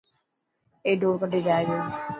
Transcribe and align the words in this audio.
اي 0.85 0.91
ڊوڙ 1.01 1.13
ڪڍي 1.21 1.39
جائي 1.47 1.63
پيو. 1.69 1.79